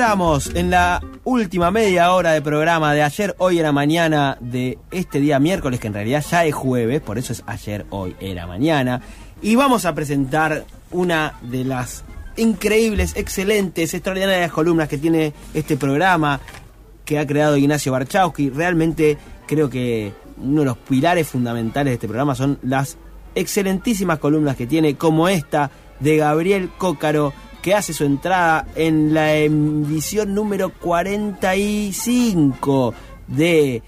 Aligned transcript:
Y 0.00 0.02
entramos 0.02 0.50
en 0.54 0.70
la 0.70 1.02
última 1.24 1.70
media 1.70 2.14
hora 2.14 2.32
de 2.32 2.40
programa 2.40 2.94
de 2.94 3.02
ayer, 3.02 3.34
hoy 3.36 3.58
era 3.58 3.70
mañana 3.70 4.38
de 4.40 4.78
este 4.90 5.20
día 5.20 5.38
miércoles, 5.38 5.78
que 5.78 5.88
en 5.88 5.92
realidad 5.92 6.24
ya 6.26 6.46
es 6.46 6.54
jueves, 6.54 7.02
por 7.02 7.18
eso 7.18 7.34
es 7.34 7.42
ayer, 7.44 7.84
hoy 7.90 8.16
era 8.18 8.46
mañana. 8.46 9.02
Y 9.42 9.56
vamos 9.56 9.84
a 9.84 9.94
presentar 9.94 10.64
una 10.90 11.34
de 11.42 11.64
las 11.64 12.02
increíbles, 12.38 13.14
excelentes, 13.14 13.92
extraordinarias 13.92 14.50
columnas 14.50 14.88
que 14.88 14.96
tiene 14.96 15.34
este 15.52 15.76
programa 15.76 16.40
que 17.04 17.18
ha 17.18 17.26
creado 17.26 17.58
Ignacio 17.58 17.92
Barchowski. 17.92 18.48
Realmente 18.48 19.18
creo 19.46 19.68
que 19.68 20.14
uno 20.38 20.60
de 20.60 20.66
los 20.66 20.78
pilares 20.78 21.28
fundamentales 21.28 21.90
de 21.90 21.94
este 21.96 22.08
programa 22.08 22.34
son 22.34 22.58
las 22.62 22.96
excelentísimas 23.34 24.18
columnas 24.18 24.56
que 24.56 24.66
tiene, 24.66 24.96
como 24.96 25.28
esta 25.28 25.70
de 26.00 26.16
Gabriel 26.16 26.70
Cócaro, 26.78 27.34
que 27.60 27.74
hace 27.74 27.92
su 27.92 28.04
entrada 28.04 28.66
en 28.74 29.12
la 29.14 29.36
edición 29.36 30.34
número 30.34 30.70
45 30.70 32.94
de 33.26 33.82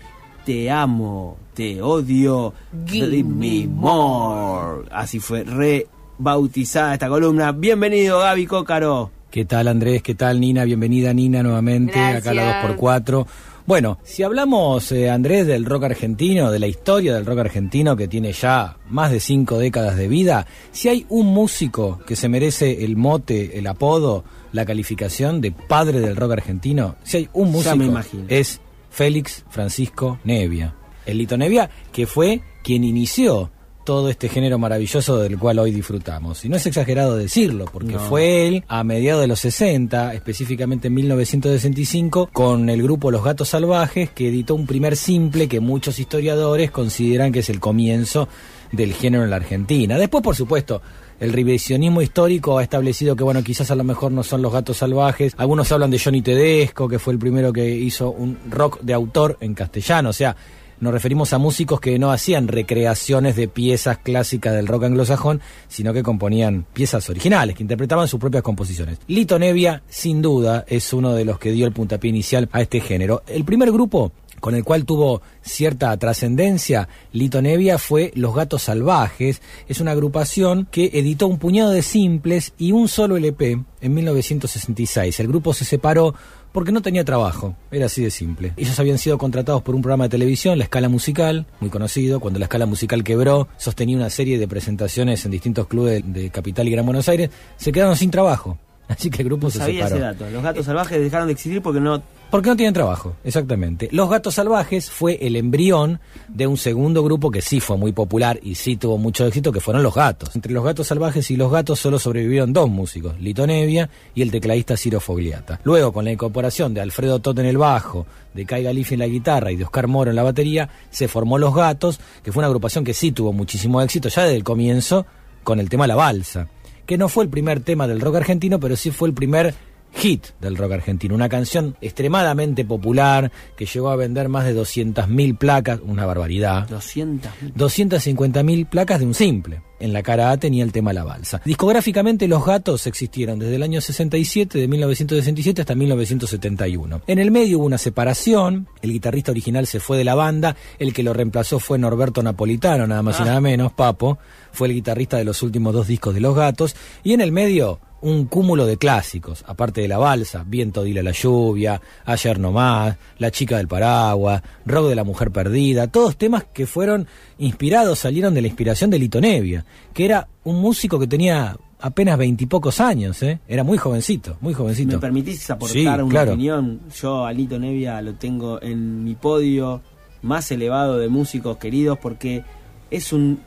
Te 0.45 0.71
amo, 0.71 1.39
te 1.55 1.81
odio, 1.81 2.53
give 2.87 3.25
me 3.25 3.67
more. 3.67 4.87
Así 4.91 5.21
fue 5.21 5.45
rebautizada 5.45 6.93
esta 6.95 7.09
columna. 7.09 7.53
Bienvenido, 7.53 8.19
Gaby 8.19 8.47
Cócaro. 8.47 9.11
¿Qué 9.31 9.47
tal 9.47 9.69
Andrés? 9.69 10.03
¿Qué 10.03 10.15
tal 10.15 10.41
Nina? 10.41 10.65
Bienvenida 10.65 11.15
Nina 11.15 11.43
nuevamente 11.43 11.99
acá 11.99 12.33
a 12.33 12.35
la 12.35 12.77
2x4. 12.77 13.27
Bueno, 13.65 13.99
si 14.03 14.25
hablamos, 14.25 14.91
eh, 14.91 15.09
Andrés, 15.09 15.47
del 15.47 15.65
rock 15.65 15.85
argentino, 15.85 16.51
de 16.51 16.59
la 16.59 16.67
historia 16.67 17.15
del 17.15 17.25
rock 17.25 17.39
argentino 17.39 17.97
que 17.97 18.09
tiene 18.09 18.33
ya 18.33 18.77
más 18.89 19.13
de 19.13 19.21
cinco 19.21 19.59
décadas 19.59 19.97
de 19.97 20.09
vida, 20.09 20.47
si 20.73 20.89
hay 20.89 21.07
un 21.09 21.29
músico 21.29 22.01
que 22.05 22.17
se 22.17 22.29
merece 22.29 22.85
el 22.85 22.97
mote, 22.97 23.59
el 23.59 23.69
apodo, 23.69 24.25
la 24.53 24.67
calificación 24.67 25.41
de 25.41 25.53
padre 25.53 26.01
del 26.01 26.17
rock 26.17 26.33
argentino, 26.33 26.97
si 27.05 27.19
hay 27.19 27.29
un 27.33 27.53
músico, 27.53 27.77
me 27.77 28.03
es 28.29 28.61
Félix 28.91 29.45
Francisco 29.49 30.19
Nevia. 30.25 30.75
El 31.07 31.19
Lito 31.19 31.37
Nevia, 31.37 31.71
que 31.93 32.07
fue 32.07 32.43
quien 32.65 32.83
inició 32.83 33.51
todo 33.85 34.09
este 34.09 34.29
género 34.29 34.59
maravilloso 34.59 35.19
del 35.19 35.39
cual 35.39 35.59
hoy 35.59 35.71
disfrutamos. 35.71 36.45
Y 36.45 36.49
no 36.49 36.57
es 36.57 36.67
exagerado 36.67 37.17
decirlo, 37.17 37.67
porque 37.73 37.93
No. 37.95 38.01
fue 38.01 38.47
él 38.49 38.65
a 38.69 38.85
mediados 38.85 39.21
de 39.23 39.29
los 39.29 39.41
60, 39.41 40.15
específicamente 40.15 40.89
en 40.89 40.95
1965, 40.95 42.31
con 42.33 42.69
el 42.69 42.83
grupo 42.83 43.11
Los 43.11 43.25
Gatos 43.25 43.51
Salvajes, 43.51 44.11
que 44.11 44.29
editó 44.29 44.55
un 44.55 44.67
primer 44.67 44.97
simple 44.97 45.49
que 45.49 45.61
muchos 45.61 45.99
historiadores 45.99 46.71
consideran 46.71 47.33
que 47.33 47.41
es 47.41 47.51
el 47.51 47.61
comienzo 47.61 48.29
del 48.73 48.95
género 48.95 49.25
en 49.25 49.31
la 49.31 49.37
Argentina. 49.37 49.99
Después, 49.99 50.23
por 50.23 50.35
supuesto, 50.35 50.81
el 51.21 51.33
revisionismo 51.33 52.03
histórico 52.03 52.59
ha 52.59 52.63
establecido 52.63 53.15
que, 53.15 53.23
bueno, 53.23 53.43
quizás 53.45 53.71
a 53.71 53.75
lo 53.77 53.85
mejor 53.85 54.11
no 54.13 54.23
son 54.23 54.43
los 54.43 54.53
gatos 54.53 54.79
salvajes. 54.79 55.35
Algunos 55.37 55.71
hablan 55.71 55.91
de 55.91 55.99
Johnny 55.99 56.23
Tedesco, 56.23 56.89
que 56.89 56.99
fue 56.99 57.13
el 57.13 57.19
primero 57.19 57.53
que 57.53 57.69
hizo 57.71 58.11
un 58.11 58.39
rock 58.51 58.81
de 58.81 58.95
autor 58.95 59.37
en 59.41 59.55
castellano. 59.55 60.09
O 60.09 60.13
sea, 60.13 60.35
nos 60.83 60.93
referimos 60.93 61.33
a 61.33 61.39
músicos 61.39 61.81
que 61.81 61.97
no 61.97 62.11
hacían 62.11 62.49
recreaciones 62.49 63.37
de 63.37 63.47
piezas 63.47 63.99
clásicas 63.99 64.53
del 64.53 64.67
rock 64.67 64.85
anglosajón, 64.85 65.41
sino 65.69 65.93
que 65.93 66.03
componían 66.03 66.67
piezas 66.73 67.09
originales, 67.09 67.55
que 67.55 67.63
interpretaban 67.63 68.09
sus 68.09 68.19
propias 68.19 68.43
composiciones. 68.43 68.99
Lito 69.07 69.39
Nevia, 69.39 69.85
sin 69.89 70.21
duda, 70.21 70.65
es 70.67 70.93
uno 70.93 71.15
de 71.15 71.25
los 71.25 71.39
que 71.39 71.53
dio 71.53 71.67
el 71.67 71.73
puntapié 71.73 72.11
inicial 72.11 72.49
a 72.51 72.63
este 72.63 72.81
género. 72.81 73.23
El 73.29 73.45
primer 73.45 73.71
grupo 73.71 74.11
con 74.41 74.57
el 74.57 74.65
cual 74.65 74.85
tuvo 74.85 75.23
cierta 75.41 75.97
trascendencia 75.97 76.89
Lito 77.13 77.41
Nevia 77.41 77.79
fue 77.79 78.11
Los 78.17 78.35
Gatos 78.35 78.65
Salvajes. 78.65 79.41
Es 79.69 79.81
una 79.81 79.93
agrupación 79.93 80.67
que 80.69 80.91
editó 80.95 81.29
un 81.29 81.39
puñado 81.39 81.71
de 81.71 81.83
simples 81.83 82.55
y 82.59 82.73
un 82.73 82.89
solo 82.89 83.17
LP 83.17 83.63
en 83.81 83.95
1966. 83.95 85.21
El 85.21 85.29
grupo 85.29 85.55
se 85.55 85.65
separó 85.65 86.17
porque 86.53 86.73
no 86.73 86.83
tenía 86.83 87.05
trabajo, 87.05 87.57
era 87.71 87.87
así 87.87 88.03
de 88.05 88.11
simple. 88.11 88.53
Ellos 88.57 88.79
habían 88.79 88.99
sido 88.99 89.19
contratados 89.19 89.63
por 89.63 89.75
un 89.75 89.83
programa 89.83 90.05
de 90.05 90.11
televisión, 90.11 90.59
La 90.59 90.65
Escala 90.65 90.89
Musical, 90.89 91.47
muy 91.61 91.71
conocido. 91.71 92.21
Cuando 92.21 92.39
La 92.39 92.45
Escala 92.45 92.67
Musical 92.67 93.03
quebró, 93.05 93.49
sostenía 93.57 93.97
una 93.97 94.11
serie 94.11 94.39
de 94.39 94.47
presentaciones 94.49 95.25
en 95.25 95.31
distintos 95.31 95.67
clubes 95.67 96.03
de, 96.13 96.23
de 96.23 96.31
Capital 96.31 96.69
y 96.69 96.71
Gran 96.73 96.85
Buenos 96.85 97.09
Aires. 97.09 97.31
Se 97.57 97.73
quedaron 97.73 97.97
sin 97.97 98.11
trabajo. 98.11 98.59
Así 98.89 99.11
que 99.11 99.23
el 99.23 99.29
grupo 99.29 99.51
se 99.51 99.59
Sabía 99.59 99.85
separó. 99.89 99.97
ese 99.97 100.05
dato. 100.05 100.31
Los 100.31 100.43
gatos 100.43 100.67
salvajes 100.67 101.01
dejaron 101.01 101.27
de 101.29 101.33
existir 101.33 101.63
porque 101.63 101.81
no 101.81 102.03
Porque 102.33 102.49
no 102.49 102.57
tienen 102.57 102.73
trabajo, 102.73 103.15
exactamente. 103.25 103.91
Los 103.93 104.09
Gatos 104.09 104.37
Salvajes 104.37 104.91
fue 104.91 105.19
el 105.21 105.37
embrión 105.37 106.01
de 106.29 106.47
un 106.47 106.57
segundo 106.57 107.05
grupo 107.05 107.31
que 107.31 107.43
sí 107.43 107.61
fue 107.61 107.77
muy 107.77 107.93
popular 107.93 108.41
y 108.43 108.55
sí 108.55 108.77
tuvo 108.79 108.97
mucho 108.97 109.27
éxito, 109.27 109.53
que 109.53 109.61
fueron 109.61 109.83
Los 109.83 109.95
Gatos. 109.95 110.35
Entre 110.35 110.51
Los 110.51 110.65
Gatos 110.65 110.87
Salvajes 110.87 111.31
y 111.31 111.37
Los 111.37 111.53
Gatos 111.53 111.79
solo 111.79 111.99
sobrevivieron 111.99 112.55
dos 112.55 112.71
músicos, 112.71 113.21
Lito 113.21 113.47
Nevia 113.47 113.91
y 114.15 114.23
el 114.23 114.31
tecladista 114.31 114.79
Ciro 114.79 114.99
Fogliata. 114.99 115.61
Luego, 115.65 115.93
con 115.93 116.07
la 116.07 116.13
incorporación 116.13 116.73
de 116.73 116.81
Alfredo 116.81 117.19
Tot 117.19 117.39
en 117.39 117.45
el 117.45 117.59
bajo, 117.59 118.07
de 118.33 118.47
Kai 118.47 118.63
Galifi 118.63 118.95
en 118.95 119.01
la 119.01 119.09
guitarra 119.09 119.53
y 119.53 119.57
de 119.57 119.65
Oscar 119.65 119.87
Moro 119.87 120.09
en 120.09 120.17
la 120.17 120.23
batería, 120.23 120.71
se 120.89 121.09
formó 121.09 121.37
Los 121.37 121.55
Gatos, 121.55 122.01
que 122.23 122.33
fue 122.33 122.41
una 122.41 122.47
agrupación 122.47 122.83
que 122.83 122.95
sí 122.95 123.13
tuvo 123.13 123.35
muchísimo 123.35 123.83
éxito 123.83 124.09
ya 124.09 124.23
desde 124.23 124.37
el 124.37 124.45
comienzo 124.45 125.05
con 125.45 125.61
el 125.61 125.69
tema 125.69 125.87
La 125.87 125.97
Balsa, 125.97 126.49
que 126.87 126.97
no 126.97 127.11
fue 127.11 127.25
el 127.25 127.31
primer 127.31 127.61
tema 127.61 127.87
del 127.87 128.01
rock 128.01 128.17
argentino, 128.17 128.59
pero 128.59 128.75
sí 128.75 128.91
fue 128.91 129.09
el 129.09 129.15
primer 129.15 129.55
hit 129.95 130.27
del 130.41 130.57
rock 130.57 130.73
argentino, 130.73 131.15
una 131.15 131.29
canción 131.29 131.77
extremadamente 131.81 132.65
popular 132.65 133.31
que 133.57 133.67
llegó 133.67 133.91
a 133.91 133.97
vender 133.97 134.29
más 134.29 134.45
de 134.45 134.57
200.000 134.57 135.39
placas, 135.39 135.81
una 135.85 136.07
barbaridad. 136.07 136.69
200. 136.69 137.31
250.000 137.57 138.69
placas 138.69 139.01
de 139.01 139.07
un 139.07 139.15
simple. 139.15 139.63
En 139.81 139.93
la 139.93 140.05
cara 140.05 140.31
A 140.31 140.37
tenía 140.37 140.63
el 140.63 140.71
tema 140.71 140.93
La 140.93 141.03
Balsa. 141.03 141.43
Discográficamente 141.45 142.29
Los 142.29 142.47
Gatos 142.47 142.87
existieron 142.87 143.41
desde 143.41 143.57
el 143.57 143.65
año 143.65 143.81
67, 143.81 144.57
de 144.57 144.69
1967 144.69 145.61
hasta 145.61 145.75
1971. 145.75 147.03
En 147.09 147.19
el 147.19 147.33
medio 147.33 147.59
hubo 147.59 147.67
una 147.67 147.79
separación, 147.79 148.69
el 148.81 148.93
guitarrista 148.93 149.33
original 149.33 149.67
se 149.67 149.81
fue 149.81 149.99
de 149.99 150.05
la 150.05 150.15
banda, 150.15 150.55
el 150.79 150.93
que 150.93 151.03
lo 151.03 151.13
reemplazó 151.13 151.59
fue 151.59 151.79
Norberto 151.79 152.23
Napolitano, 152.23 152.87
nada 152.87 153.03
más 153.03 153.19
y 153.19 153.25
nada 153.25 153.41
menos, 153.41 153.73
Papo, 153.73 154.19
fue 154.53 154.69
el 154.69 154.75
guitarrista 154.75 155.17
de 155.17 155.25
los 155.25 155.43
últimos 155.43 155.75
dos 155.75 155.89
discos 155.89 156.15
de 156.15 156.21
Los 156.21 156.37
Gatos, 156.37 156.77
y 157.03 157.15
en 157.15 157.21
el 157.21 157.33
medio 157.33 157.81
un 158.03 158.27
cúmulo 158.27 158.67
de 158.67 158.77
clásicos, 158.77 159.45
aparte 159.47 159.81
de 159.81 159.89
la 159.89 159.97
balsa, 159.99 160.45
Viento 160.47 160.83
dile 160.83 161.03
la 161.03 161.13
lluvia, 161.13 161.81
Ayer 162.05 162.39
no 162.39 162.53
más, 162.53 162.97
La 163.19 163.31
chica 163.31 163.57
del 163.57 163.69
paraguas, 163.69 164.43
Rock 164.67 164.89
de 164.89 164.95
la 164.97 165.05
mujer 165.05 165.31
perdida, 165.31 165.87
todos 165.87 166.17
temas 166.17 166.45
que 166.53 166.67
fueron 166.67 167.07
inspirados, 167.39 168.01
salieron 168.01 168.35
de 168.35 168.43
la 168.43 168.49
inspiración 168.49 168.91
de 168.91 168.99
Lito 168.99 169.21
Nevia, 169.21 169.65
que 169.95 170.05
era 170.05 170.29
un 170.45 170.61
músico 170.61 170.99
que 170.99 171.07
tenía 171.07 171.57
apenas 171.81 172.17
veintipocos 172.19 172.81
años, 172.81 173.23
¿eh? 173.23 173.41
era 173.49 173.65
muy 173.65 173.79
jovencito, 173.79 174.37
muy 174.41 174.55
jovencito. 174.55 174.97
¿Me 174.97 175.01
permitís 175.01 175.49
aportar 175.51 175.73
Sí, 175.77 175.87
una 175.87 176.07
claro. 176.09 176.33
opinión? 176.33 176.81
Yo 177.01 177.25
a 177.25 177.33
Lito 177.33 177.59
Nevia 177.59 178.01
lo 178.03 178.15
tengo 178.15 178.61
en 178.63 179.03
mi 179.05 179.15
podio 179.15 179.81
más 180.23 180.51
elevado 180.53 180.99
de 180.99 181.09
músicos 181.09 181.57
queridos 181.57 181.99
porque 181.99 182.45
es 182.91 183.13
un 183.13 183.41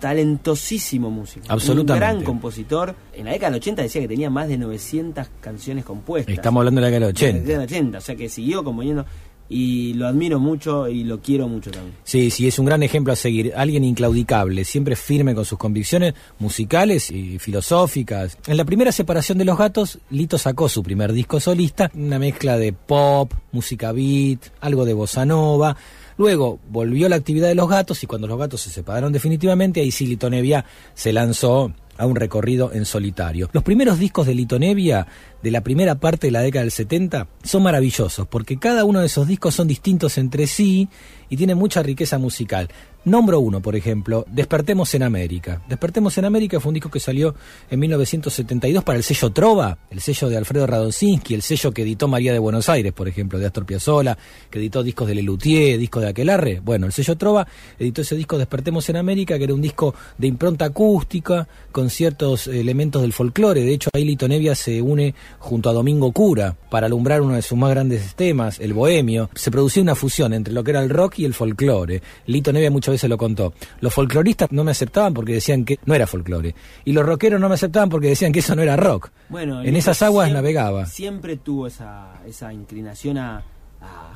talentosísimo 0.00 1.10
músico. 1.10 1.46
Absolutamente. 1.48 1.92
Un 1.92 1.98
gran 2.14 2.24
compositor. 2.24 2.94
En 3.12 3.26
la 3.26 3.32
década 3.32 3.50
del 3.52 3.60
80 3.60 3.82
decía 3.82 4.00
que 4.00 4.08
tenía 4.08 4.30
más 4.30 4.48
de 4.48 4.58
900 4.58 5.28
canciones 5.40 5.84
compuestas. 5.84 6.34
Estamos 6.34 6.60
hablando 6.62 6.80
de 6.80 6.90
la 6.90 6.90
década 6.90 7.06
del 7.06 7.14
De 7.14 7.22
la 7.22 7.28
80. 7.28 7.46
década 7.46 7.66
del 7.66 7.76
80, 7.84 7.98
o 7.98 8.00
sea 8.00 8.16
que 8.16 8.28
siguió 8.28 8.64
componiendo 8.64 9.06
y 9.50 9.94
lo 9.94 10.06
admiro 10.06 10.38
mucho 10.38 10.88
y 10.88 11.02
lo 11.02 11.20
quiero 11.20 11.48
mucho 11.48 11.72
también. 11.72 11.96
Sí, 12.04 12.30
sí, 12.30 12.46
es 12.46 12.58
un 12.60 12.66
gran 12.66 12.84
ejemplo 12.84 13.12
a 13.12 13.16
seguir. 13.16 13.52
Alguien 13.56 13.82
inclaudicable, 13.82 14.64
siempre 14.64 14.94
firme 14.94 15.34
con 15.34 15.44
sus 15.44 15.58
convicciones 15.58 16.14
musicales 16.38 17.10
y 17.10 17.38
filosóficas. 17.40 18.38
En 18.46 18.56
la 18.56 18.64
primera 18.64 18.92
separación 18.92 19.38
de 19.38 19.44
los 19.44 19.58
gatos, 19.58 19.98
Lito 20.10 20.38
sacó 20.38 20.68
su 20.68 20.84
primer 20.84 21.12
disco 21.12 21.40
solista, 21.40 21.90
una 21.94 22.20
mezcla 22.20 22.56
de 22.56 22.72
pop, 22.72 23.32
música 23.50 23.90
beat, 23.90 24.38
algo 24.60 24.84
de 24.84 24.94
bossa 24.94 25.26
nova. 25.26 25.76
Luego 26.16 26.60
volvió 26.68 27.08
la 27.08 27.16
actividad 27.16 27.48
de 27.48 27.54
los 27.56 27.68
gatos 27.68 28.02
y 28.04 28.06
cuando 28.06 28.28
los 28.28 28.38
gatos 28.38 28.60
se 28.60 28.70
separaron 28.70 29.12
definitivamente, 29.12 29.80
ahí 29.80 29.90
sí 29.90 30.06
Lito 30.06 30.30
Nevia 30.30 30.64
se 30.94 31.12
lanzó 31.12 31.72
a 32.00 32.06
un 32.06 32.16
recorrido 32.16 32.72
en 32.72 32.84
solitario. 32.84 33.50
Los 33.52 33.62
primeros 33.62 33.98
discos 33.98 34.26
de 34.26 34.34
Lito 34.34 34.58
Nevia 34.58 35.06
de 35.42 35.50
la 35.50 35.60
primera 35.60 35.96
parte 35.96 36.28
de 36.28 36.30
la 36.32 36.40
década 36.40 36.62
del 36.62 36.72
70 36.72 37.28
son 37.44 37.62
maravillosos 37.62 38.26
porque 38.26 38.58
cada 38.58 38.84
uno 38.84 39.00
de 39.00 39.06
esos 39.06 39.28
discos 39.28 39.54
son 39.54 39.68
distintos 39.68 40.18
entre 40.18 40.46
sí 40.46 40.88
y 41.30 41.36
tienen 41.36 41.56
mucha 41.56 41.82
riqueza 41.82 42.18
musical. 42.18 42.68
Nombro 43.02 43.40
uno, 43.40 43.62
por 43.62 43.76
ejemplo, 43.76 44.26
Despertemos 44.30 44.94
en 44.94 45.02
América. 45.02 45.62
Despertemos 45.66 46.18
en 46.18 46.26
América 46.26 46.60
fue 46.60 46.68
un 46.68 46.74
disco 46.74 46.90
que 46.90 47.00
salió 47.00 47.34
en 47.70 47.80
1972 47.80 48.84
para 48.84 48.98
el 48.98 49.04
sello 49.04 49.30
Trova, 49.30 49.78
el 49.90 50.00
sello 50.02 50.28
de 50.28 50.36
Alfredo 50.36 50.66
Radonsinski, 50.66 51.32
el 51.32 51.40
sello 51.40 51.72
que 51.72 51.80
editó 51.80 52.08
María 52.08 52.34
de 52.34 52.38
Buenos 52.38 52.68
Aires, 52.68 52.92
por 52.92 53.08
ejemplo, 53.08 53.38
de 53.38 53.46
Astor 53.46 53.64
Piazzolla, 53.64 54.18
que 54.50 54.58
editó 54.58 54.82
discos 54.82 55.08
de 55.08 55.14
Lelutier, 55.14 55.78
discos 55.78 56.02
de 56.02 56.10
Aquelarre. 56.10 56.60
Bueno, 56.60 56.84
el 56.84 56.92
sello 56.92 57.16
Trova 57.16 57.46
editó 57.78 58.02
ese 58.02 58.16
disco 58.16 58.36
Despertemos 58.36 58.86
en 58.90 58.96
América, 58.96 59.38
que 59.38 59.44
era 59.44 59.54
un 59.54 59.62
disco 59.62 59.94
de 60.18 60.26
impronta 60.26 60.66
acústica, 60.66 61.48
con 61.72 61.88
ciertos 61.88 62.48
elementos 62.48 63.00
del 63.00 63.14
folclore. 63.14 63.64
De 63.64 63.72
hecho, 63.72 63.88
ahí 63.94 64.04
Lito 64.04 64.28
Nevia 64.28 64.54
se 64.54 64.82
une 64.82 65.14
junto 65.38 65.70
a 65.70 65.72
Domingo 65.72 66.12
Cura 66.12 66.56
para 66.68 66.86
alumbrar 66.86 67.22
uno 67.22 67.34
de 67.34 67.42
sus 67.42 67.56
más 67.56 67.70
grandes 67.70 68.14
temas, 68.14 68.60
el 68.60 68.74
bohemio. 68.74 69.30
Se 69.34 69.50
producía 69.50 69.82
una 69.82 69.94
fusión 69.94 70.34
entre 70.34 70.52
lo 70.52 70.62
que 70.62 70.72
era 70.72 70.82
el 70.82 70.90
rock 70.90 71.19
y 71.20 71.24
el 71.26 71.34
folclore. 71.34 72.02
Lito 72.26 72.52
Nevia 72.52 72.70
muchas 72.70 72.94
veces 72.94 73.10
lo 73.10 73.18
contó. 73.18 73.52
Los 73.80 73.92
folcloristas 73.92 74.50
no 74.52 74.64
me 74.64 74.70
aceptaban 74.70 75.12
porque 75.12 75.34
decían 75.34 75.64
que 75.64 75.78
no 75.84 75.94
era 75.94 76.06
folclore. 76.06 76.54
Y 76.84 76.92
los 76.92 77.04
rockeros 77.04 77.38
no 77.38 77.48
me 77.48 77.56
aceptaban 77.56 77.90
porque 77.90 78.08
decían 78.08 78.32
que 78.32 78.38
eso 78.38 78.56
no 78.56 78.62
era 78.62 78.76
rock. 78.76 79.10
Bueno, 79.28 79.62
en 79.62 79.76
esas 79.76 80.00
aguas 80.00 80.32
navegaba. 80.32 80.86
Siempre 80.86 81.36
tuvo 81.36 81.66
esa, 81.66 82.22
esa 82.26 82.52
inclinación 82.52 83.18
a, 83.18 83.44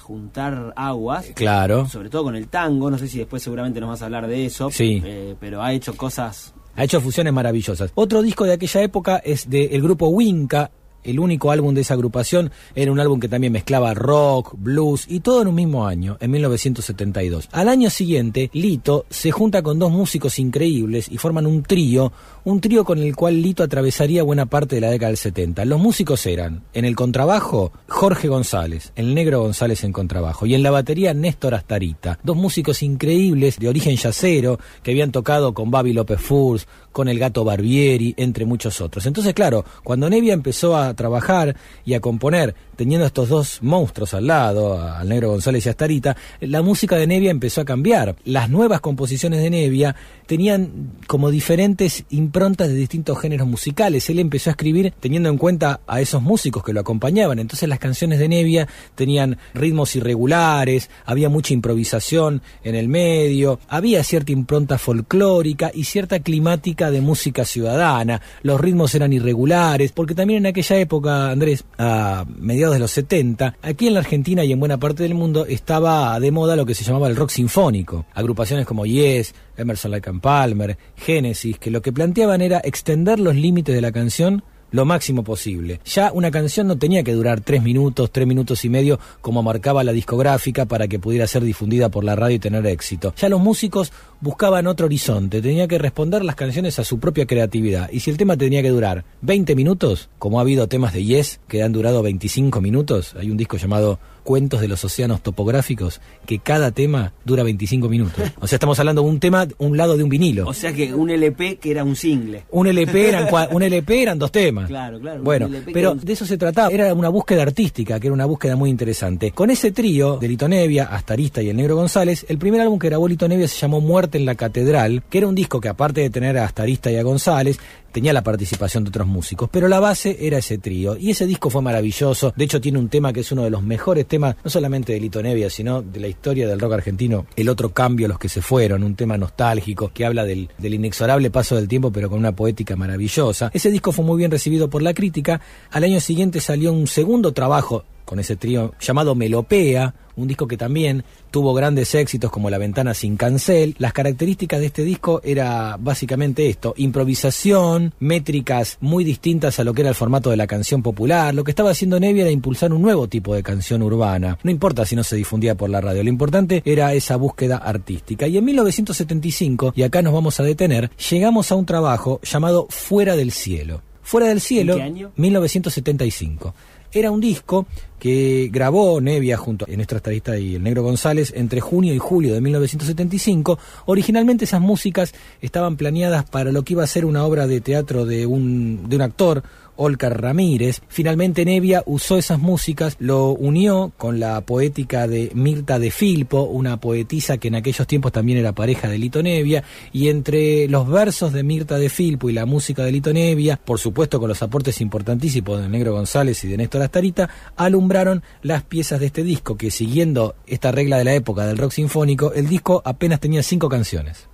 juntar 0.00 0.74
aguas. 0.76 1.30
Claro. 1.34 1.88
Sobre 1.88 2.10
todo 2.10 2.24
con 2.24 2.36
el 2.36 2.48
tango. 2.48 2.90
No 2.90 2.98
sé 2.98 3.08
si 3.08 3.18
después 3.18 3.42
seguramente 3.42 3.80
nos 3.80 3.88
vas 3.88 4.02
a 4.02 4.06
hablar 4.06 4.26
de 4.26 4.44
eso. 4.44 4.70
Sí. 4.70 5.02
Eh, 5.02 5.34
pero 5.40 5.62
ha 5.62 5.72
hecho 5.72 5.96
cosas 5.96 6.52
ha 6.76 6.84
hecho 6.84 7.00
fusiones 7.00 7.32
maravillosas. 7.32 7.92
Otro 7.94 8.20
disco 8.20 8.44
de 8.44 8.52
aquella 8.52 8.82
época 8.82 9.18
es 9.18 9.48
del 9.48 9.80
grupo 9.80 10.08
Winca, 10.08 10.70
el 11.04 11.20
único 11.20 11.50
álbum 11.50 11.74
de 11.74 11.82
esa 11.82 11.94
agrupación 11.94 12.50
era 12.74 12.90
un 12.90 13.00
álbum 13.00 13.20
que 13.20 13.28
también 13.28 13.52
mezclaba 13.52 13.94
rock, 13.94 14.54
blues 14.56 15.06
y 15.08 15.20
todo 15.20 15.42
en 15.42 15.48
un 15.48 15.54
mismo 15.54 15.86
año, 15.86 16.16
en 16.20 16.30
1972. 16.30 17.48
Al 17.52 17.68
año 17.68 17.90
siguiente, 17.90 18.50
Lito 18.52 19.06
se 19.10 19.30
junta 19.30 19.62
con 19.62 19.78
dos 19.78 19.92
músicos 19.92 20.38
increíbles 20.38 21.08
y 21.10 21.18
forman 21.18 21.46
un 21.46 21.62
trío, 21.62 22.12
un 22.44 22.60
trío 22.60 22.84
con 22.84 22.98
el 22.98 23.14
cual 23.14 23.40
Lito 23.40 23.62
atravesaría 23.62 24.22
buena 24.22 24.46
parte 24.46 24.76
de 24.76 24.80
la 24.80 24.90
década 24.90 25.08
del 25.08 25.16
70. 25.16 25.64
Los 25.64 25.80
músicos 25.80 26.26
eran, 26.26 26.62
en 26.72 26.84
el 26.84 26.96
contrabajo, 26.96 27.72
Jorge 27.88 28.28
González, 28.28 28.92
el 28.96 29.14
negro 29.14 29.40
González 29.40 29.84
en 29.84 29.92
contrabajo, 29.92 30.46
y 30.46 30.54
en 30.54 30.62
la 30.62 30.70
batería 30.70 31.14
Néstor 31.14 31.54
Astarita, 31.54 32.18
dos 32.22 32.36
músicos 32.36 32.82
increíbles 32.82 33.58
de 33.58 33.68
origen 33.68 33.96
yacero 33.96 34.58
que 34.82 34.90
habían 34.90 35.12
tocado 35.12 35.54
con 35.54 35.70
Babi 35.70 35.92
López 35.92 36.20
Furs, 36.20 36.66
con 36.94 37.08
el 37.08 37.18
gato 37.18 37.42
Barbieri, 37.42 38.14
entre 38.16 38.44
muchos 38.44 38.80
otros. 38.80 39.04
Entonces, 39.04 39.34
claro, 39.34 39.64
cuando 39.82 40.08
Nevia 40.08 40.32
empezó 40.32 40.76
a 40.76 40.94
trabajar 40.94 41.56
y 41.84 41.94
a 41.94 42.00
componer, 42.00 42.54
teniendo 42.76 43.04
estos 43.04 43.28
dos 43.28 43.58
monstruos 43.62 44.14
al 44.14 44.28
lado, 44.28 44.80
al 44.80 45.08
negro 45.08 45.30
González 45.30 45.66
y 45.66 45.68
a 45.68 45.72
Starita, 45.72 46.16
la 46.40 46.62
música 46.62 46.94
de 46.94 47.08
Nevia 47.08 47.32
empezó 47.32 47.60
a 47.60 47.64
cambiar. 47.64 48.14
Las 48.24 48.48
nuevas 48.48 48.80
composiciones 48.80 49.42
de 49.42 49.50
Nevia 49.50 49.96
tenían 50.26 50.92
como 51.06 51.30
diferentes 51.30 52.04
improntas 52.10 52.68
de 52.68 52.74
distintos 52.74 53.18
géneros 53.18 53.46
musicales. 53.46 54.08
Él 54.10 54.18
empezó 54.18 54.50
a 54.50 54.52
escribir 54.52 54.92
teniendo 55.00 55.28
en 55.28 55.38
cuenta 55.38 55.80
a 55.86 56.00
esos 56.00 56.22
músicos 56.22 56.62
que 56.64 56.72
lo 56.72 56.80
acompañaban. 56.80 57.38
Entonces 57.38 57.68
las 57.68 57.78
canciones 57.78 58.18
de 58.18 58.28
Nevia 58.28 58.68
tenían 58.94 59.38
ritmos 59.54 59.96
irregulares, 59.96 60.90
había 61.04 61.28
mucha 61.28 61.54
improvisación 61.54 62.42
en 62.62 62.74
el 62.74 62.88
medio, 62.88 63.58
había 63.68 64.02
cierta 64.04 64.32
impronta 64.32 64.78
folclórica 64.78 65.70
y 65.74 65.84
cierta 65.84 66.20
climática 66.20 66.90
de 66.90 67.00
música 67.00 67.44
ciudadana. 67.44 68.20
Los 68.42 68.60
ritmos 68.60 68.94
eran 68.94 69.12
irregulares, 69.12 69.92
porque 69.92 70.14
también 70.14 70.38
en 70.38 70.46
aquella 70.46 70.76
época, 70.76 71.30
Andrés, 71.30 71.64
a 71.78 72.24
mediados 72.38 72.74
de 72.74 72.80
los 72.80 72.90
70, 72.92 73.56
aquí 73.62 73.86
en 73.86 73.94
la 73.94 74.00
Argentina 74.00 74.44
y 74.44 74.52
en 74.52 74.60
buena 74.60 74.78
parte 74.78 75.02
del 75.02 75.14
mundo 75.14 75.46
estaba 75.46 76.18
de 76.20 76.30
moda 76.30 76.56
lo 76.56 76.66
que 76.66 76.74
se 76.74 76.84
llamaba 76.84 77.08
el 77.08 77.16
rock 77.16 77.30
sinfónico. 77.30 78.06
Agrupaciones 78.14 78.66
como 78.66 78.86
Yes, 78.86 79.34
Emerson 79.56 79.90
Lake 79.90 80.08
and 80.08 80.20
Palmer, 80.20 80.76
Genesis, 80.96 81.58
que 81.58 81.70
lo 81.70 81.82
que 81.82 81.92
planteaban 81.92 82.40
era 82.40 82.60
extender 82.64 83.18
los 83.20 83.34
límites 83.34 83.74
de 83.74 83.80
la 83.80 83.92
canción 83.92 84.42
lo 84.74 84.84
máximo 84.84 85.22
posible. 85.22 85.80
Ya 85.84 86.10
una 86.12 86.32
canción 86.32 86.66
no 86.66 86.76
tenía 86.76 87.04
que 87.04 87.12
durar 87.12 87.40
tres 87.40 87.62
minutos, 87.62 88.10
tres 88.10 88.26
minutos 88.26 88.64
y 88.64 88.68
medio, 88.68 88.98
como 89.20 89.40
marcaba 89.40 89.84
la 89.84 89.92
discográfica 89.92 90.66
para 90.66 90.88
que 90.88 90.98
pudiera 90.98 91.28
ser 91.28 91.44
difundida 91.44 91.90
por 91.90 92.02
la 92.02 92.16
radio 92.16 92.34
y 92.34 92.40
tener 92.40 92.66
éxito. 92.66 93.14
Ya 93.16 93.28
los 93.28 93.40
músicos 93.40 93.92
buscaban 94.20 94.66
otro 94.66 94.86
horizonte, 94.86 95.40
tenía 95.40 95.68
que 95.68 95.78
responder 95.78 96.24
las 96.24 96.34
canciones 96.34 96.80
a 96.80 96.84
su 96.84 96.98
propia 96.98 97.24
creatividad. 97.24 97.88
Y 97.92 98.00
si 98.00 98.10
el 98.10 98.16
tema 98.16 98.36
tenía 98.36 98.62
que 98.62 98.70
durar 98.70 99.04
20 99.22 99.54
minutos, 99.54 100.08
como 100.18 100.40
ha 100.40 100.42
habido 100.42 100.66
temas 100.66 100.92
de 100.92 101.04
Yes 101.04 101.38
que 101.46 101.62
han 101.62 101.72
durado 101.72 102.02
25 102.02 102.60
minutos, 102.60 103.14
hay 103.16 103.30
un 103.30 103.36
disco 103.36 103.58
llamado 103.58 104.00
Cuentos 104.24 104.60
de 104.60 104.68
los 104.68 104.84
Océanos 104.84 105.22
Topográficos, 105.22 106.00
que 106.26 106.38
cada 106.38 106.72
tema 106.72 107.12
dura 107.24 107.42
25 107.42 107.88
minutos. 107.88 108.24
O 108.40 108.46
sea, 108.46 108.56
estamos 108.56 108.78
hablando 108.80 109.02
de 109.02 109.08
un 109.08 109.20
tema, 109.20 109.46
un 109.58 109.76
lado 109.76 109.96
de 109.96 110.02
un 110.02 110.08
vinilo. 110.08 110.48
O 110.48 110.54
sea 110.54 110.72
que 110.72 110.92
un 110.94 111.10
LP 111.10 111.58
que 111.58 111.70
era 111.70 111.84
un 111.84 111.94
single. 111.94 112.44
Un 112.50 112.66
LP 112.66 113.08
eran, 113.08 113.28
un 113.52 113.62
LP 113.62 114.02
eran 114.02 114.18
dos 114.18 114.32
temas. 114.32 114.66
Claro, 114.66 114.98
claro. 114.98 115.22
Bueno, 115.22 115.48
pero 115.72 115.94
de 115.94 116.12
eso 116.12 116.26
se 116.26 116.38
trataba. 116.38 116.70
Era 116.70 116.92
una 116.94 117.10
búsqueda 117.10 117.42
artística, 117.42 118.00
que 118.00 118.06
era 118.06 118.14
una 118.14 118.26
búsqueda 118.26 118.56
muy 118.56 118.70
interesante. 118.70 119.32
Con 119.32 119.50
ese 119.50 119.72
trío 119.72 120.16
de 120.16 120.28
Lito 120.28 120.48
Nevia, 120.48 120.84
Astarista 120.84 121.42
y 121.42 121.50
el 121.50 121.56
Negro 121.56 121.76
González, 121.76 122.24
el 122.28 122.38
primer 122.38 122.60
álbum 122.62 122.78
que 122.78 122.88
grabó 122.88 123.06
Lito 123.06 123.28
Nevia 123.28 123.46
se 123.46 123.58
llamó 123.58 123.80
Muerte 123.80 124.18
en 124.18 124.24
la 124.24 124.34
Catedral, 124.34 125.02
que 125.10 125.18
era 125.18 125.28
un 125.28 125.34
disco 125.34 125.60
que 125.60 125.68
aparte 125.68 126.00
de 126.00 126.10
tener 126.10 126.38
a 126.38 126.44
Astarista 126.44 126.90
y 126.90 126.96
a 126.96 127.02
González, 127.02 127.58
tenía 127.94 128.12
la 128.12 128.24
participación 128.24 128.82
de 128.82 128.88
otros 128.88 129.06
músicos, 129.06 129.48
pero 129.50 129.68
la 129.68 129.78
base 129.78 130.16
era 130.20 130.38
ese 130.38 130.58
trío. 130.58 130.96
Y 130.96 131.12
ese 131.12 131.26
disco 131.26 131.48
fue 131.48 131.62
maravilloso. 131.62 132.34
De 132.36 132.44
hecho, 132.44 132.60
tiene 132.60 132.80
un 132.80 132.88
tema 132.88 133.12
que 133.12 133.20
es 133.20 133.30
uno 133.30 133.44
de 133.44 133.50
los 133.50 133.62
mejores 133.62 134.04
temas, 134.06 134.13
no 134.18 134.50
solamente 134.50 134.92
de 134.92 135.00
Lito 135.00 135.22
Nevia, 135.22 135.50
sino 135.50 135.82
de 135.82 136.00
la 136.00 136.08
historia 136.08 136.46
del 136.46 136.60
rock 136.60 136.74
argentino. 136.74 137.26
El 137.36 137.48
otro 137.48 137.72
cambio, 137.72 138.08
los 138.08 138.18
que 138.18 138.28
se 138.28 138.42
fueron, 138.42 138.82
un 138.82 138.94
tema 138.94 139.16
nostálgico 139.18 139.90
que 139.92 140.04
habla 140.04 140.24
del, 140.24 140.48
del 140.58 140.74
inexorable 140.74 141.30
paso 141.30 141.56
del 141.56 141.68
tiempo, 141.68 141.90
pero 141.90 142.08
con 142.08 142.18
una 142.18 142.34
poética 142.34 142.76
maravillosa. 142.76 143.50
Ese 143.52 143.70
disco 143.70 143.92
fue 143.92 144.04
muy 144.04 144.18
bien 144.18 144.30
recibido 144.30 144.70
por 144.70 144.82
la 144.82 144.94
crítica. 144.94 145.40
Al 145.70 145.84
año 145.84 146.00
siguiente 146.00 146.40
salió 146.40 146.72
un 146.72 146.86
segundo 146.86 147.32
trabajo 147.32 147.84
con 148.04 148.18
ese 148.18 148.36
trío 148.36 148.72
llamado 148.80 149.14
Melopea, 149.14 149.94
un 150.16 150.28
disco 150.28 150.46
que 150.46 150.56
también 150.56 151.04
tuvo 151.30 151.54
grandes 151.54 151.94
éxitos 151.94 152.30
como 152.30 152.50
La 152.50 152.58
Ventana 152.58 152.94
sin 152.94 153.16
Cancel. 153.16 153.74
Las 153.78 153.92
características 153.92 154.60
de 154.60 154.66
este 154.66 154.84
disco 154.84 155.20
era 155.24 155.76
básicamente 155.78 156.48
esto, 156.48 156.74
improvisación, 156.76 157.92
métricas 157.98 158.78
muy 158.80 159.04
distintas 159.04 159.58
a 159.58 159.64
lo 159.64 159.74
que 159.74 159.82
era 159.82 159.90
el 159.90 159.96
formato 159.96 160.30
de 160.30 160.36
la 160.36 160.46
canción 160.46 160.82
popular. 160.82 161.34
Lo 161.34 161.44
que 161.44 161.50
estaba 161.50 161.70
haciendo 161.70 161.98
Nevia 161.98 162.22
era 162.22 162.30
impulsar 162.30 162.72
un 162.72 162.82
nuevo 162.82 163.08
tipo 163.08 163.34
de 163.34 163.42
canción 163.42 163.82
urbana. 163.82 164.38
No 164.42 164.50
importa 164.50 164.84
si 164.84 164.94
no 164.94 165.04
se 165.04 165.16
difundía 165.16 165.56
por 165.56 165.70
la 165.70 165.80
radio, 165.80 166.02
lo 166.02 166.08
importante 166.08 166.62
era 166.64 166.94
esa 166.94 167.16
búsqueda 167.16 167.56
artística. 167.56 168.28
Y 168.28 168.38
en 168.38 168.44
1975, 168.44 169.72
y 169.76 169.82
acá 169.82 170.02
nos 170.02 170.12
vamos 170.12 170.38
a 170.38 170.44
detener, 170.44 170.90
llegamos 171.10 171.50
a 171.50 171.56
un 171.56 171.66
trabajo 171.66 172.20
llamado 172.22 172.66
Fuera 172.70 173.16
del 173.16 173.32
Cielo. 173.32 173.82
Fuera 174.02 174.28
del 174.28 174.40
Cielo, 174.40 174.74
¿En 174.74 174.78
qué 174.78 174.84
año? 174.84 175.12
1975. 175.16 176.54
Era 176.94 177.10
un 177.10 177.20
disco 177.20 177.66
que 177.98 178.48
grabó 178.52 179.00
Nevia 179.00 179.36
junto 179.36 179.64
a 179.64 179.76
Néstor 179.76 179.96
Estadista 179.96 180.38
y 180.38 180.54
el 180.54 180.62
Negro 180.62 180.84
González 180.84 181.32
entre 181.34 181.60
junio 181.60 181.92
y 181.92 181.98
julio 181.98 182.34
de 182.34 182.40
1975. 182.40 183.58
Originalmente 183.86 184.44
esas 184.44 184.60
músicas 184.60 185.12
estaban 185.40 185.76
planeadas 185.76 186.24
para 186.24 186.52
lo 186.52 186.62
que 186.62 186.74
iba 186.74 186.84
a 186.84 186.86
ser 186.86 187.04
una 187.04 187.24
obra 187.24 187.48
de 187.48 187.60
teatro 187.60 188.06
de 188.06 188.26
un, 188.26 188.88
de 188.88 188.94
un 188.94 189.02
actor, 189.02 189.42
Olcar 189.76 190.20
Ramírez. 190.20 190.80
Finalmente 190.88 191.44
Nevia 191.44 191.82
usó 191.86 192.18
esas 192.18 192.38
músicas, 192.38 192.96
lo 192.98 193.30
unió 193.30 193.92
con 193.96 194.20
la 194.20 194.40
poética 194.42 195.06
de 195.06 195.30
Mirta 195.34 195.78
de 195.78 195.90
Filpo, 195.90 196.42
una 196.42 196.80
poetisa 196.80 197.38
que 197.38 197.48
en 197.48 197.56
aquellos 197.56 197.86
tiempos 197.86 198.12
también 198.12 198.38
era 198.38 198.52
pareja 198.52 198.88
de 198.88 198.98
Lito 198.98 199.22
Nevia, 199.22 199.64
y 199.92 200.08
entre 200.08 200.68
los 200.68 200.88
versos 200.88 201.32
de 201.32 201.42
Mirta 201.42 201.78
de 201.78 201.88
Filpo 201.88 202.30
y 202.30 202.32
la 202.32 202.46
música 202.46 202.84
de 202.84 202.92
Lito 202.92 203.12
Nevia, 203.12 203.56
por 203.56 203.78
supuesto 203.78 204.20
con 204.20 204.28
los 204.28 204.42
aportes 204.42 204.80
importantísimos 204.80 205.60
de 205.60 205.68
Negro 205.68 205.92
González 205.92 206.42
y 206.44 206.48
de 206.48 206.56
Néstor 206.56 206.82
Astarita, 206.82 207.28
alumbraron 207.56 208.22
las 208.42 208.62
piezas 208.62 209.00
de 209.00 209.06
este 209.06 209.22
disco, 209.22 209.56
que 209.56 209.70
siguiendo 209.70 210.34
esta 210.46 210.72
regla 210.72 210.98
de 210.98 211.04
la 211.04 211.14
época 211.14 211.46
del 211.46 211.58
rock 211.58 211.72
sinfónico, 211.72 212.32
el 212.32 212.48
disco 212.48 212.82
apenas 212.84 213.20
tenía 213.20 213.42
cinco 213.42 213.68
canciones 213.68 214.28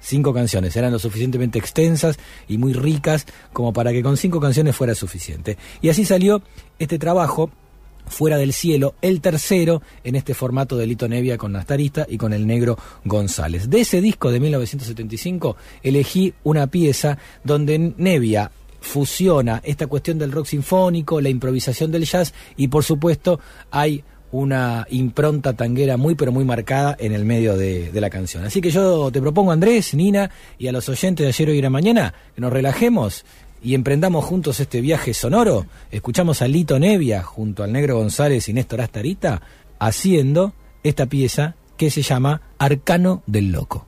cinco 0.00 0.32
canciones. 0.32 0.76
Eran 0.76 0.92
lo 0.92 0.98
suficientemente 0.98 1.58
extensas 1.58 2.18
y 2.48 2.58
muy 2.58 2.72
ricas 2.72 3.26
como 3.52 3.72
para 3.72 3.92
que 3.92 4.02
con 4.02 4.16
cinco 4.16 4.40
canciones 4.40 4.76
fuera 4.76 4.94
suficiente. 4.94 5.58
Y 5.80 5.88
así 5.88 6.04
salió 6.04 6.42
este 6.78 6.98
trabajo. 6.98 7.50
Fuera 8.06 8.38
del 8.38 8.54
cielo, 8.54 8.94
el 9.02 9.20
tercero 9.20 9.82
en 10.02 10.14
este 10.14 10.32
formato 10.32 10.78
de 10.78 10.86
Lito 10.86 11.08
Nevia 11.08 11.36
con 11.36 11.52
Nastarista 11.52 12.06
y 12.08 12.16
con 12.16 12.32
el 12.32 12.46
negro 12.46 12.78
González. 13.04 13.68
De 13.68 13.80
ese 13.80 14.00
disco 14.00 14.30
de 14.32 14.40
1975 14.40 15.56
elegí 15.82 16.32
una 16.42 16.68
pieza 16.68 17.18
donde 17.44 17.92
Nevia 17.98 18.50
fusiona 18.80 19.60
esta 19.64 19.86
cuestión 19.88 20.18
del 20.18 20.32
rock 20.32 20.46
sinfónico, 20.46 21.20
la 21.20 21.28
improvisación 21.28 21.90
del 21.92 22.04
jazz 22.04 22.32
y 22.56 22.68
por 22.68 22.82
supuesto 22.82 23.40
hay 23.70 24.02
una 24.30 24.86
impronta 24.90 25.54
tanguera 25.54 25.96
muy 25.96 26.14
pero 26.14 26.32
muy 26.32 26.44
marcada 26.44 26.96
en 26.98 27.12
el 27.12 27.24
medio 27.24 27.56
de, 27.56 27.90
la 27.94 28.10
canción. 28.10 28.44
Así 28.44 28.60
que 28.60 28.70
yo 28.70 29.10
te 29.10 29.20
propongo, 29.20 29.52
Andrés, 29.52 29.94
Nina, 29.94 30.30
y 30.58 30.68
a 30.68 30.72
los 30.72 30.88
oyentes 30.88 31.24
de 31.24 31.28
ayer, 31.28 31.48
hoy 31.48 31.58
y 31.58 31.62
la 31.62 31.70
mañana, 31.70 32.14
que 32.34 32.40
nos 32.40 32.52
relajemos 32.52 33.24
y 33.62 33.74
emprendamos 33.74 34.24
juntos 34.24 34.60
este 34.60 34.80
viaje 34.80 35.14
sonoro. 35.14 35.66
Escuchamos 35.90 36.42
a 36.42 36.48
Lito 36.48 36.78
Nevia 36.78 37.22
junto 37.22 37.64
al 37.64 37.72
Negro 37.72 37.96
González 37.96 38.48
y 38.48 38.52
Néstor 38.52 38.82
Astarita 38.82 39.42
haciendo 39.78 40.52
esta 40.82 41.06
pieza 41.06 41.54
que 41.76 41.90
se 41.90 42.02
llama 42.02 42.42
Arcano 42.58 43.22
del 43.26 43.50
Loco. 43.50 43.87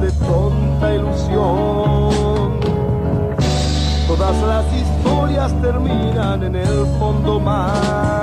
de 0.00 0.10
tonta 0.12 0.94
ilusión. 0.94 2.60
Todas 4.06 4.36
las 4.42 4.64
historias 4.72 5.52
terminan 5.62 6.42
en 6.42 6.56
el 6.56 6.86
fondo 6.98 7.40
mar. 7.40 8.15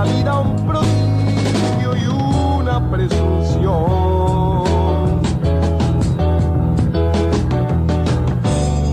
la 0.00 0.06
vida 0.12 0.40
un 0.40 0.56
prodigio 0.66 1.94
y 1.94 2.06
una 2.06 2.90
presunción. 2.90 3.70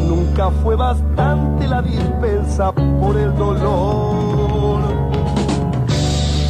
Nunca 0.09 0.51
fue 0.63 0.75
bastante 0.75 1.65
la 1.67 1.81
dispensa 1.81 2.73
por 2.73 3.15
el 3.15 3.33
dolor. 3.37 4.81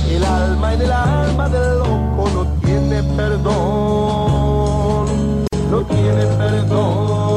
El 0.10 0.24
alma 0.24 0.74
en 0.74 0.82
el 0.82 0.92
alma 0.92 1.50
del 1.50 1.78
loco 1.78 2.30
no 2.34 2.46
tiene 2.62 3.04
perdón, 3.16 3.46
no 5.70 5.82
tiene 5.82 6.26
perdón. 6.38 7.37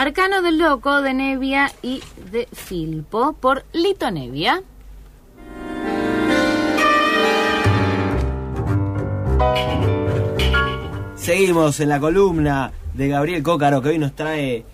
Arcano 0.00 0.40
del 0.40 0.56
Loco 0.56 1.02
de 1.02 1.12
Nevia 1.12 1.70
y 1.82 2.00
de 2.32 2.48
Filpo 2.50 3.34
por 3.34 3.66
Lito 3.74 4.10
Nevia. 4.10 4.62
Seguimos 11.16 11.80
en 11.80 11.90
la 11.90 12.00
columna 12.00 12.72
de 12.94 13.08
Gabriel 13.08 13.42
Cócaro 13.42 13.82
que 13.82 13.90
hoy 13.90 13.98
nos 13.98 14.16
trae 14.16 14.64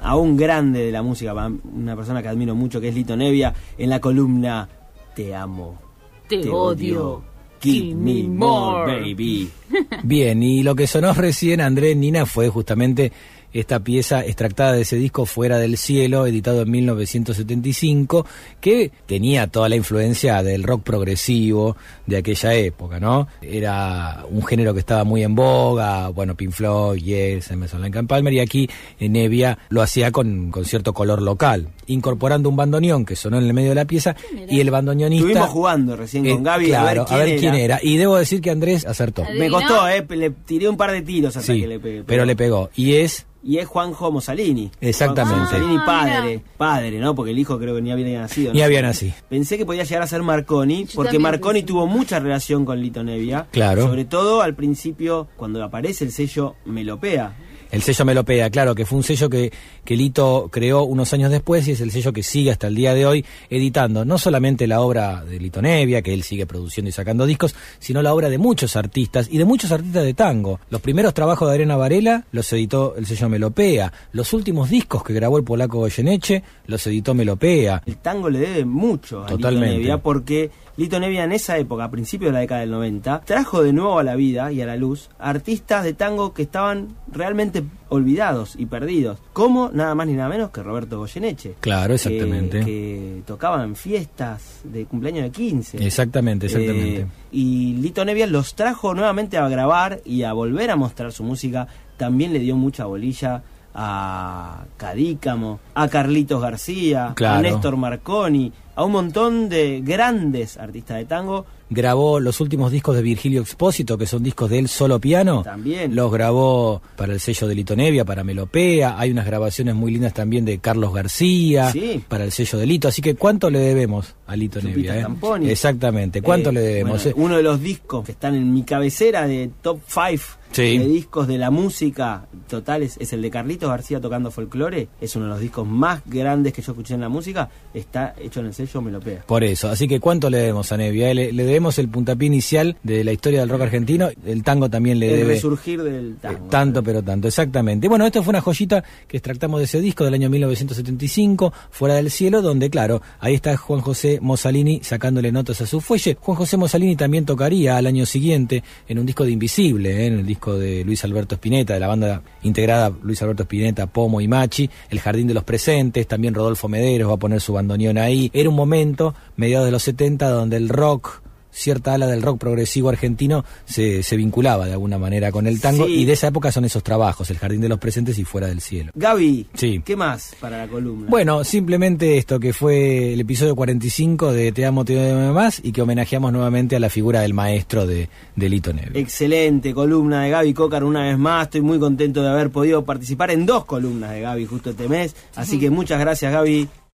a 0.00 0.16
un 0.16 0.38
grande 0.38 0.86
de 0.86 0.90
la 0.90 1.02
música, 1.02 1.34
una 1.34 1.94
persona 1.94 2.22
que 2.22 2.28
admiro 2.28 2.54
mucho 2.54 2.80
que 2.80 2.88
es 2.88 2.94
Lito 2.94 3.14
Nevia, 3.14 3.52
en 3.76 3.90
la 3.90 4.00
columna 4.00 4.66
Te 5.14 5.34
amo. 5.34 5.78
Te, 6.26 6.48
odio. 6.48 7.22
Give 7.60 7.94
me 7.94 8.22
more, 8.22 9.00
baby. 9.00 9.50
Bien, 10.02 10.42
y 10.42 10.62
lo 10.62 10.74
que 10.74 10.86
sonó 10.86 11.12
recién, 11.12 11.60
Andrés 11.60 11.94
Nina, 11.94 12.24
fue 12.24 12.48
justamente 12.48 13.12
esta 13.52 13.80
pieza 13.80 14.24
extractada 14.24 14.72
de 14.72 14.82
ese 14.82 14.96
disco 14.96 15.26
Fuera 15.26 15.58
del 15.58 15.76
Cielo, 15.76 16.26
editado 16.26 16.62
en 16.62 16.70
1975, 16.70 18.26
que 18.60 18.90
tenía 19.06 19.46
toda 19.46 19.68
la 19.68 19.76
influencia 19.76 20.42
del 20.42 20.62
rock 20.62 20.82
progresivo 20.82 21.76
de 22.06 22.18
aquella 22.18 22.54
época, 22.54 23.00
¿no? 23.00 23.28
Era 23.40 24.24
un 24.30 24.44
género 24.44 24.72
que 24.74 24.80
estaba 24.80 25.04
muy 25.04 25.22
en 25.22 25.34
boga, 25.34 26.08
bueno, 26.08 26.34
Pink 26.34 26.52
Floyd, 26.52 27.02
Yes, 27.02 27.50
Emerson 27.50 27.80
Lake 27.80 28.02
Palmer, 28.04 28.32
y 28.32 28.40
aquí 28.40 28.68
en 28.98 29.12
Nevia 29.12 29.58
lo 29.68 29.82
hacía 29.82 30.10
con, 30.10 30.50
con 30.50 30.64
cierto 30.64 30.92
color 30.92 31.22
local, 31.22 31.68
incorporando 31.86 32.48
un 32.48 32.56
bandoneón 32.56 33.04
que 33.04 33.16
sonó 33.16 33.38
en 33.38 33.44
el 33.44 33.54
medio 33.54 33.70
de 33.70 33.74
la 33.76 33.84
pieza, 33.84 34.16
y 34.48 34.60
el 34.60 34.70
bandoneonista... 34.70 35.26
Estuvimos 35.26 35.50
jugando 35.50 35.96
recién 35.96 36.24
con 36.24 36.32
eh, 36.32 36.42
Gaby 36.42 36.66
claro, 36.66 37.06
a 37.08 37.16
ver, 37.16 37.38
quién, 37.38 37.54
era. 37.54 37.78
Y 37.82 37.96
debo 37.96 38.16
decir 38.16 38.40
que 38.40 38.50
Andrés 38.50 38.86
acertó. 38.86 39.24
Me 39.36 39.48
costó, 39.48 39.88
eh, 39.88 40.04
le 40.08 40.30
tiré 40.30 40.68
un 40.68 40.76
par 40.76 40.92
de 40.92 41.02
tiros 41.02 41.36
hasta 41.36 41.52
sí, 41.52 41.60
que 41.60 41.66
le 41.66 41.80
pegué. 41.80 42.04
Pero 42.04 42.24
le 42.24 42.36
pegó. 42.36 42.70
Y 42.74 42.94
es 42.94 43.26
y 43.44 43.58
es 43.58 43.66
Juanjo 43.66 44.10
Mussolini. 44.12 44.70
Exactamente. 44.80 45.38
Juanjo 45.40 45.56
Mussolini 45.58 45.80
Ah, 45.82 45.86
padre, 45.86 46.42
padre, 46.56 46.98
¿no? 47.00 47.14
Porque 47.14 47.32
el 47.32 47.38
hijo 47.38 47.58
creo 47.58 47.74
que 47.74 47.82
ni 47.82 47.90
había 47.90 48.20
nacido. 48.20 48.52
Ni 48.52 48.62
había 48.62 48.82
nacido. 48.82 49.14
Pensé 49.28 49.58
que 49.58 49.66
podía 49.66 49.84
llegar 49.84 50.02
a 50.02 50.06
ser 50.06 50.22
Marconi, 50.22 50.86
porque 50.94 51.18
Marconi 51.18 51.60
pensé. 51.60 51.66
tuvo 51.66 51.86
mucha 51.86 52.18
relación 52.20 52.64
con 52.64 52.80
Lito 52.80 53.02
Nevia. 53.02 53.46
Claro. 53.50 53.82
Sobre 53.86 54.04
todo 54.04 54.42
al 54.42 54.54
principio, 54.54 55.28
cuando 55.36 55.62
aparece 55.62 56.04
el 56.04 56.12
sello 56.12 56.54
Melopea. 56.64 57.34
El 57.72 57.80
sello 57.80 58.04
Melopea, 58.04 58.50
claro, 58.50 58.74
que 58.74 58.84
fue 58.84 58.98
un 58.98 59.02
sello 59.02 59.30
que, 59.30 59.50
que 59.82 59.96
Lito 59.96 60.50
creó 60.52 60.82
unos 60.82 61.10
años 61.14 61.30
después 61.30 61.66
y 61.66 61.70
es 61.70 61.80
el 61.80 61.90
sello 61.90 62.12
que 62.12 62.22
sigue 62.22 62.50
hasta 62.50 62.66
el 62.66 62.74
día 62.74 62.92
de 62.92 63.06
hoy 63.06 63.24
editando 63.48 64.04
no 64.04 64.18
solamente 64.18 64.66
la 64.66 64.82
obra 64.82 65.24
de 65.24 65.40
Lito 65.40 65.62
Nevia, 65.62 66.02
que 66.02 66.12
él 66.12 66.22
sigue 66.22 66.44
produciendo 66.44 66.90
y 66.90 66.92
sacando 66.92 67.24
discos, 67.24 67.54
sino 67.78 68.02
la 68.02 68.12
obra 68.12 68.28
de 68.28 68.36
muchos 68.36 68.76
artistas 68.76 69.26
y 69.30 69.38
de 69.38 69.46
muchos 69.46 69.72
artistas 69.72 70.04
de 70.04 70.12
tango. 70.12 70.60
Los 70.68 70.82
primeros 70.82 71.14
trabajos 71.14 71.48
de 71.48 71.54
Arena 71.54 71.76
Varela 71.76 72.26
los 72.30 72.52
editó 72.52 72.94
el 72.94 73.06
sello 73.06 73.30
Melopea. 73.30 73.90
Los 74.12 74.34
últimos 74.34 74.68
discos 74.68 75.02
que 75.02 75.14
grabó 75.14 75.38
el 75.38 75.44
polaco 75.44 75.78
Goyeneche 75.78 76.42
los 76.66 76.86
editó 76.86 77.14
Melopea. 77.14 77.84
El 77.86 77.96
tango 77.96 78.28
le 78.28 78.40
debe 78.40 78.66
mucho 78.66 79.24
a 79.24 79.26
Totalmente. 79.28 79.68
Lito 79.68 79.78
Nevia, 79.78 79.96
porque 79.96 80.50
Lito 80.76 81.00
Nevia 81.00 81.24
en 81.24 81.32
esa 81.32 81.56
época, 81.58 81.84
a 81.84 81.90
principios 81.90 82.30
de 82.30 82.32
la 82.34 82.40
década 82.40 82.60
del 82.62 82.70
90, 82.70 83.22
trajo 83.24 83.62
de 83.62 83.72
nuevo 83.72 83.98
a 83.98 84.02
la 84.02 84.14
vida 84.14 84.52
y 84.52 84.60
a 84.60 84.66
la 84.66 84.76
luz 84.76 85.10
artistas 85.18 85.84
de 85.84 85.94
tango 85.94 86.34
que 86.34 86.42
estaban 86.42 86.96
realmente 87.10 87.61
olvidados 87.88 88.54
y 88.56 88.66
perdidos, 88.66 89.18
como 89.32 89.70
nada 89.70 89.94
más 89.94 90.06
ni 90.06 90.14
nada 90.14 90.28
menos 90.28 90.50
que 90.50 90.62
Roberto 90.62 90.98
Goyeneche. 90.98 91.54
Claro, 91.60 91.94
exactamente. 91.94 92.60
Que, 92.60 92.64
que 92.64 93.22
tocaba 93.26 93.62
en 93.64 93.76
fiestas 93.76 94.60
de 94.64 94.84
cumpleaños 94.86 95.24
de 95.24 95.30
15. 95.30 95.84
Exactamente, 95.84 96.46
exactamente. 96.46 97.00
Eh, 97.02 97.06
y 97.32 97.74
Lito 97.74 98.04
Nevia 98.04 98.26
los 98.26 98.54
trajo 98.54 98.94
nuevamente 98.94 99.38
a 99.38 99.48
grabar 99.48 100.00
y 100.04 100.22
a 100.22 100.32
volver 100.32 100.70
a 100.70 100.76
mostrar 100.76 101.12
su 101.12 101.24
música. 101.24 101.66
También 101.96 102.32
le 102.32 102.38
dio 102.38 102.56
mucha 102.56 102.84
bolilla 102.86 103.42
a 103.74 104.64
Cadícamo, 104.76 105.60
a 105.74 105.88
Carlitos 105.88 106.42
García, 106.42 107.12
Claro. 107.14 107.38
a 107.38 107.42
Néstor 107.42 107.76
Marconi, 107.76 108.52
a 108.74 108.84
un 108.84 108.92
montón 108.92 109.48
de 109.48 109.80
grandes 109.84 110.56
artistas 110.56 110.98
de 110.98 111.04
tango. 111.04 111.46
Grabó 111.70 112.20
los 112.20 112.38
últimos 112.42 112.70
discos 112.70 112.94
de 112.96 113.00
Virgilio 113.00 113.40
Expósito, 113.40 113.96
que 113.96 114.04
son 114.06 114.22
discos 114.22 114.50
de 114.50 114.58
él 114.58 114.68
solo 114.68 114.98
piano. 115.00 115.42
También. 115.42 115.94
Los 115.96 116.12
grabó 116.12 116.82
para 116.96 117.14
el 117.14 117.20
sello 117.20 117.48
de 117.48 117.54
Lito 117.54 117.74
Nevia, 117.74 118.04
para 118.04 118.24
Melopea. 118.24 118.98
Hay 118.98 119.10
unas 119.10 119.24
grabaciones 119.24 119.74
muy 119.74 119.90
lindas 119.92 120.12
también 120.12 120.44
de 120.44 120.58
Carlos 120.58 120.92
García, 120.92 121.70
Sí. 121.72 122.04
para 122.08 122.24
el 122.24 122.32
sello 122.32 122.58
de 122.58 122.66
Lito. 122.66 122.88
Así 122.88 123.00
que, 123.00 123.14
¿cuánto 123.14 123.48
le 123.48 123.58
debemos 123.58 124.14
a 124.26 124.36
Lito 124.36 124.60
Lupita 124.60 124.92
Nevia? 124.94 125.08
eh? 125.46 125.50
Exactamente. 125.50 126.20
¿Cuánto 126.20 126.50
Eh, 126.50 126.52
le 126.52 126.60
debemos? 126.60 127.04
bueno, 127.04 127.10
eh? 127.10 127.22
uno 127.24 127.36
de 127.38 127.42
los 127.42 127.60
discos 127.62 128.04
que 128.04 128.12
están 128.12 128.34
en 128.34 128.52
mi 128.52 128.64
cabecera 128.64 129.26
de 129.26 129.50
top 129.62 129.80
5 129.86 130.38
Sí. 130.52 130.76
de 130.76 130.86
discos 130.86 131.26
de 131.28 131.38
la 131.38 131.50
música 131.50 132.26
totales 132.46 132.98
es 133.00 133.14
el 133.14 133.22
de 133.22 133.30
Carlitos 133.30 133.70
García 133.70 133.98
tocando 134.02 134.30
folclore. 134.30 134.88
Es 135.00 135.16
uno 135.16 135.24
de 135.24 135.30
los 135.30 135.40
discos 135.40 135.66
más 135.66 136.02
grandes 136.04 136.52
que 136.52 136.60
yo 136.60 136.72
escuché 136.72 136.92
en 136.92 137.00
la 137.00 137.08
música. 137.08 137.48
Está 137.72 138.14
hecho 138.20 138.40
en 138.40 138.46
el 138.46 138.52
sello 138.66 138.82
Melopea. 138.82 139.24
Por 139.26 139.44
eso, 139.44 139.68
así 139.68 139.88
que 139.88 140.00
¿cuánto 140.00 140.30
le 140.30 140.38
debemos 140.38 140.70
a 140.72 140.76
Nevia? 140.76 141.10
Eh, 141.10 141.14
Le, 141.14 141.32
le 141.32 141.44
debemos 141.44 141.78
el 141.78 141.88
puntapié 141.88 142.26
inicial 142.26 142.76
de 142.82 143.04
la 143.04 143.12
historia 143.12 143.40
del 143.40 143.48
rock 143.48 143.62
argentino, 143.62 144.08
el 144.26 144.42
tango 144.42 144.68
también 144.70 144.98
le 144.98 145.10
El 145.12 145.16
debe 145.20 145.34
resurgir 145.34 145.82
del 145.82 146.12
eh, 146.12 146.14
tango. 146.20 146.48
tanto 146.48 146.82
pero 146.82 147.02
tanto, 147.02 147.28
exactamente. 147.28 147.88
Bueno, 147.88 148.06
esto 148.06 148.22
fue 148.22 148.30
una 148.30 148.40
joyita 148.40 148.82
que 149.08 149.16
extractamos 149.18 149.58
de 149.60 149.64
ese 149.64 149.80
disco 149.80 150.04
del 150.04 150.14
año 150.14 150.30
1975, 150.30 151.52
Fuera 151.70 151.94
del 151.94 152.10
Cielo, 152.10 152.42
donde 152.42 152.70
claro, 152.70 153.02
ahí 153.20 153.34
está 153.34 153.56
Juan 153.56 153.80
José 153.80 154.18
Mosalini 154.20 154.80
sacándole 154.82 155.32
notas 155.32 155.60
a 155.60 155.66
su 155.66 155.80
fuelle. 155.80 156.16
Juan 156.20 156.36
José 156.36 156.56
Mosalini 156.56 156.96
también 156.96 157.24
tocaría 157.24 157.76
al 157.76 157.86
año 157.86 158.06
siguiente 158.06 158.62
en 158.88 158.98
un 158.98 159.06
disco 159.06 159.24
de 159.24 159.32
Invisible, 159.32 159.90
eh, 159.90 160.06
en 160.06 160.14
el 160.20 160.26
disco 160.26 160.58
de 160.58 160.84
Luis 160.84 161.04
Alberto 161.04 161.34
Spinetta, 161.36 161.74
de 161.74 161.80
la 161.80 161.88
banda 161.88 162.22
integrada 162.42 162.92
Luis 163.02 163.20
Alberto 163.22 163.42
Spinetta, 163.44 163.86
Pomo 163.86 164.20
y 164.20 164.28
Machi, 164.28 164.68
El 164.90 165.00
Jardín 165.00 165.26
de 165.26 165.34
los 165.34 165.44
Presentes, 165.44 166.06
también 166.06 166.34
Rodolfo 166.34 166.68
Mederos 166.68 167.08
va 167.10 167.14
a 167.14 167.18
poner 167.18 167.40
su 167.40 167.52
bandoneón 167.52 167.98
ahí. 167.98 168.30
Era 168.32 168.48
un 168.52 168.56
momento, 168.56 169.14
mediados 169.36 169.66
de 169.66 169.72
los 169.72 169.82
70, 169.82 170.28
donde 170.30 170.56
el 170.56 170.68
rock 170.68 171.20
cierta 171.54 171.92
ala 171.92 172.06
del 172.06 172.22
rock 172.22 172.38
progresivo 172.38 172.88
argentino 172.88 173.44
se, 173.66 174.02
se 174.02 174.16
vinculaba 174.16 174.64
de 174.64 174.72
alguna 174.72 174.96
manera 174.96 175.30
con 175.30 175.46
el 175.46 175.60
tango 175.60 175.84
Sí. 175.84 175.96
y 175.96 176.04
de 176.06 176.14
esa 176.14 176.28
época 176.28 176.50
son 176.50 176.64
esos 176.64 176.82
trabajos, 176.82 177.28
El 177.30 177.36
Jardín 177.36 177.60
de 177.60 177.68
los 177.68 177.78
Presentes 177.78 178.18
y 178.18 178.24
Fuera 178.24 178.46
del 178.46 178.62
Cielo. 178.62 178.90
Gaby, 178.94 179.48
Sí. 179.52 179.82
¿qué 179.84 179.94
más 179.94 180.34
para 180.40 180.56
la 180.56 180.66
columna? 180.66 181.10
Bueno, 181.10 181.44
simplemente 181.44 182.16
esto 182.16 182.40
que 182.40 182.54
fue 182.54 183.12
el 183.12 183.20
episodio 183.20 183.54
45 183.54 184.32
de 184.32 184.50
Te 184.52 184.64
amo, 184.64 184.86
te 184.86 185.10
amo 185.10 185.34
más 185.34 185.60
y 185.62 185.72
que 185.72 185.82
homenajeamos 185.82 186.32
nuevamente 186.32 186.76
a 186.76 186.80
la 186.80 186.88
figura 186.88 187.20
del 187.20 187.34
maestro 187.34 187.86
de, 187.86 188.08
de 188.34 188.48
Lito 188.48 188.72
Neves. 188.72 188.94
Excelente 188.94 189.74
columna 189.74 190.22
de 190.24 190.30
Gaby 190.30 190.54
Cocar 190.54 190.84
una 190.84 191.02
vez 191.02 191.18
más. 191.18 191.42
Estoy 191.48 191.60
muy 191.60 191.78
contento 191.78 192.22
de 192.22 192.30
haber 192.30 192.48
podido 192.48 192.82
participar 192.86 193.30
en 193.30 193.44
dos 193.44 193.66
columnas 193.66 194.12
de 194.12 194.22
Gaby 194.22 194.46
justo 194.46 194.70
este 194.70 194.88
mes. 194.88 195.14
Así 195.36 195.58
que 195.60 195.68
muchas 195.68 196.00
gracias 196.00 196.32
Gaby. 196.32 196.66